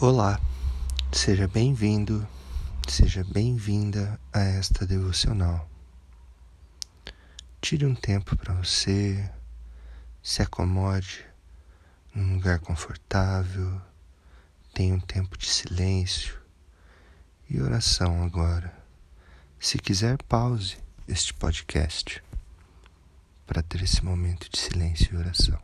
Olá, 0.00 0.40
seja 1.10 1.48
bem-vindo, 1.48 2.24
seja 2.86 3.24
bem-vinda 3.24 4.16
a 4.32 4.38
esta 4.38 4.86
devocional. 4.86 5.68
Tire 7.60 7.84
um 7.84 7.96
tempo 7.96 8.36
para 8.36 8.54
você, 8.54 9.28
se 10.22 10.40
acomode 10.40 11.26
num 12.14 12.36
lugar 12.36 12.60
confortável, 12.60 13.82
tenha 14.72 14.94
um 14.94 15.00
tempo 15.00 15.36
de 15.36 15.48
silêncio 15.48 16.40
e 17.50 17.60
oração 17.60 18.22
agora. 18.22 18.72
Se 19.58 19.78
quiser, 19.78 20.22
pause 20.22 20.76
este 21.08 21.34
podcast 21.34 22.22
para 23.48 23.64
ter 23.64 23.82
esse 23.82 24.04
momento 24.04 24.48
de 24.48 24.60
silêncio 24.60 25.12
e 25.12 25.16
oração. 25.18 25.60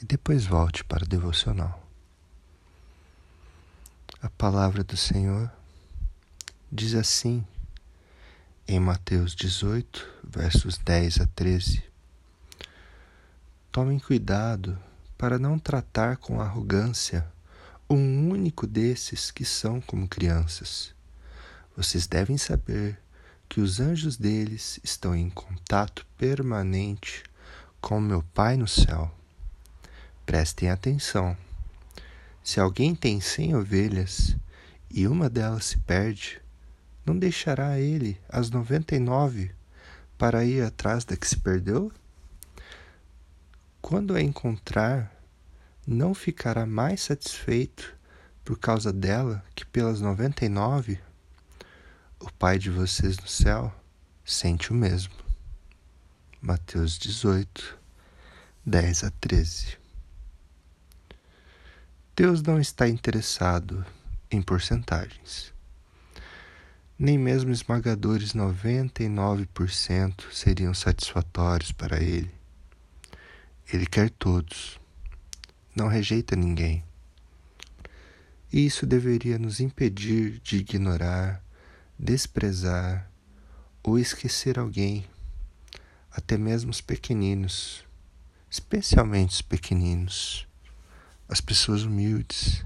E 0.00 0.04
depois 0.04 0.44
volte 0.44 0.82
para 0.82 1.04
o 1.04 1.08
devocional. 1.08 1.81
Palavra 4.42 4.82
do 4.82 4.96
Senhor 4.96 5.48
diz 6.68 6.96
assim 6.96 7.46
em 8.66 8.80
Mateus 8.80 9.36
18, 9.36 10.04
versos 10.24 10.76
10 10.78 11.20
a 11.20 11.26
13: 11.28 11.80
Tomem 13.70 14.00
cuidado 14.00 14.76
para 15.16 15.38
não 15.38 15.60
tratar 15.60 16.16
com 16.16 16.40
arrogância 16.40 17.24
um 17.88 18.30
único 18.30 18.66
desses 18.66 19.30
que 19.30 19.44
são 19.44 19.80
como 19.80 20.08
crianças. 20.08 20.92
Vocês 21.76 22.08
devem 22.08 22.36
saber 22.36 22.98
que 23.48 23.60
os 23.60 23.78
anjos 23.78 24.16
deles 24.16 24.80
estão 24.82 25.14
em 25.14 25.30
contato 25.30 26.04
permanente 26.18 27.22
com 27.80 28.00
meu 28.00 28.24
Pai 28.34 28.56
no 28.56 28.66
céu. 28.66 29.08
Prestem 30.26 30.68
atenção. 30.68 31.36
Se 32.44 32.58
alguém 32.58 32.94
tem 32.94 33.20
cem 33.20 33.54
ovelhas 33.54 34.36
e 34.90 35.06
uma 35.06 35.30
delas 35.30 35.66
se 35.66 35.78
perde, 35.78 36.40
não 37.06 37.16
deixará 37.16 37.78
ele 37.78 38.20
as 38.28 38.50
noventa 38.50 38.96
e 38.96 38.98
nove 38.98 39.54
para 40.18 40.44
ir 40.44 40.62
atrás 40.62 41.04
da 41.04 41.16
que 41.16 41.26
se 41.26 41.38
perdeu? 41.38 41.92
Quando 43.80 44.14
a 44.14 44.20
encontrar, 44.20 45.12
não 45.86 46.14
ficará 46.14 46.66
mais 46.66 47.02
satisfeito 47.02 47.96
por 48.44 48.58
causa 48.58 48.92
dela 48.92 49.44
que 49.54 49.64
pelas 49.64 50.00
noventa 50.00 50.44
e 50.44 50.48
nove? 50.48 50.98
O 52.18 52.30
Pai 52.32 52.58
de 52.58 52.70
vocês 52.70 53.18
no 53.18 53.26
céu 53.26 53.72
sente 54.24 54.70
o 54.70 54.74
mesmo. 54.74 55.14
Mateus 56.40 56.98
18, 56.98 57.78
10 58.64 59.04
a 59.04 59.10
13. 59.10 59.81
Deus 62.14 62.42
não 62.42 62.60
está 62.60 62.86
interessado 62.86 63.86
em 64.30 64.42
porcentagens. 64.42 65.50
Nem 66.98 67.16
mesmo 67.16 67.50
esmagadores 67.50 68.34
99% 68.34 70.30
seriam 70.30 70.74
satisfatórios 70.74 71.72
para 71.72 72.02
Ele. 72.02 72.30
Ele 73.72 73.86
quer 73.86 74.10
todos, 74.10 74.78
não 75.74 75.88
rejeita 75.88 76.36
ninguém. 76.36 76.84
E 78.52 78.66
isso 78.66 78.84
deveria 78.84 79.38
nos 79.38 79.58
impedir 79.58 80.38
de 80.40 80.58
ignorar, 80.58 81.42
desprezar 81.98 83.10
ou 83.82 83.98
esquecer 83.98 84.58
alguém, 84.58 85.06
até 86.10 86.36
mesmo 86.36 86.70
os 86.70 86.82
pequeninos, 86.82 87.86
especialmente 88.50 89.30
os 89.30 89.40
pequeninos 89.40 90.46
as 91.28 91.40
pessoas 91.40 91.82
humildes, 91.82 92.64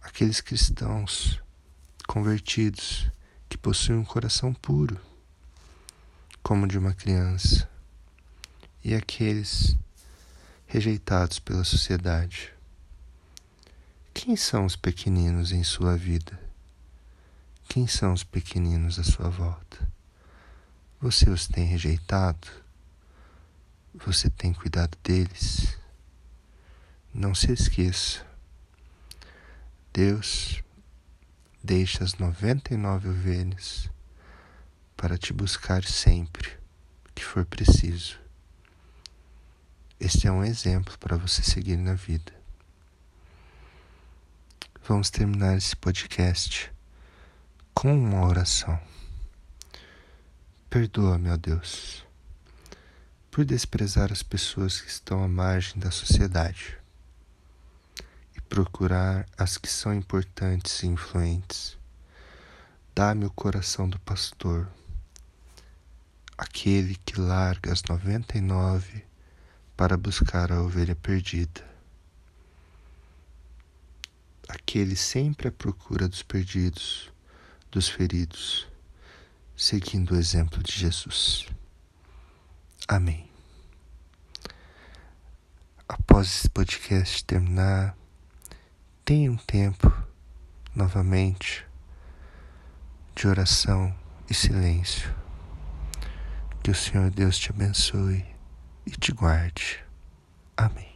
aqueles 0.00 0.40
cristãos 0.40 1.40
convertidos 2.06 3.10
que 3.48 3.56
possuem 3.56 3.98
um 3.98 4.04
coração 4.04 4.52
puro, 4.52 5.00
como 6.42 6.66
de 6.66 6.78
uma 6.78 6.92
criança, 6.92 7.68
e 8.82 8.94
aqueles 8.94 9.76
rejeitados 10.66 11.38
pela 11.38 11.64
sociedade. 11.64 12.52
Quem 14.14 14.36
são 14.36 14.64
os 14.64 14.76
pequeninos 14.76 15.52
em 15.52 15.64
sua 15.64 15.96
vida? 15.96 16.38
Quem 17.68 17.86
são 17.86 18.12
os 18.12 18.24
pequeninos 18.24 18.98
à 18.98 19.04
sua 19.04 19.28
volta? 19.28 19.90
Você 21.00 21.30
os 21.30 21.46
tem 21.46 21.64
rejeitado? 21.64 22.48
Você 23.94 24.28
tem 24.28 24.52
cuidado 24.52 24.98
deles? 25.02 25.79
Não 27.12 27.34
se 27.34 27.50
esqueça, 27.52 28.24
Deus 29.92 30.62
deixa 31.60 32.04
as 32.04 32.14
noventa 32.14 32.72
e 32.72 32.76
nove 32.76 33.08
ovelhas 33.08 33.90
para 34.96 35.18
te 35.18 35.32
buscar 35.32 35.82
sempre 35.82 36.56
que 37.12 37.24
for 37.24 37.44
preciso. 37.44 38.16
Este 39.98 40.28
é 40.28 40.32
um 40.32 40.44
exemplo 40.44 40.96
para 40.98 41.16
você 41.16 41.42
seguir 41.42 41.76
na 41.76 41.94
vida. 41.94 42.32
Vamos 44.86 45.10
terminar 45.10 45.56
esse 45.56 45.74
podcast 45.74 46.72
com 47.74 47.92
uma 47.92 48.24
oração. 48.24 48.80
Perdoa, 50.70 51.18
meu 51.18 51.36
Deus, 51.36 52.06
por 53.32 53.44
desprezar 53.44 54.12
as 54.12 54.22
pessoas 54.22 54.80
que 54.80 54.88
estão 54.88 55.24
à 55.24 55.28
margem 55.28 55.76
da 55.80 55.90
sociedade 55.90 56.79
procurar 58.50 59.28
as 59.38 59.56
que 59.56 59.68
são 59.68 59.94
importantes 59.94 60.82
e 60.82 60.88
influentes. 60.88 61.78
Dá-me 62.92 63.24
o 63.24 63.30
coração 63.30 63.88
do 63.88 63.98
pastor, 64.00 64.68
aquele 66.36 66.96
que 66.96 67.18
larga 67.18 67.72
as 67.72 67.80
noventa 67.84 68.36
e 68.36 68.40
nove 68.40 69.04
para 69.76 69.96
buscar 69.96 70.50
a 70.50 70.60
ovelha 70.60 70.96
perdida. 70.96 71.64
Aquele 74.48 74.96
sempre 74.96 75.46
à 75.46 75.52
procura 75.52 76.08
dos 76.08 76.24
perdidos, 76.24 77.08
dos 77.70 77.88
feridos, 77.88 78.66
seguindo 79.56 80.10
o 80.10 80.18
exemplo 80.18 80.60
de 80.60 80.72
Jesus. 80.72 81.46
Amém. 82.88 83.30
Após 85.88 86.26
esse 86.26 86.48
podcast 86.48 87.24
terminar, 87.24 87.96
Tenha 89.10 89.28
um 89.28 89.36
tempo, 89.36 89.92
novamente, 90.72 91.66
de 93.12 93.26
oração 93.26 93.92
e 94.30 94.34
silêncio. 94.34 95.12
Que 96.62 96.70
o 96.70 96.74
Senhor 96.76 97.10
Deus 97.10 97.36
te 97.36 97.50
abençoe 97.50 98.24
e 98.86 98.92
te 98.92 99.10
guarde. 99.10 99.84
Amém. 100.56 100.89